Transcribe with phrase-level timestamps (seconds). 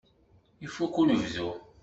[0.65, 1.49] Ifukk unebdu.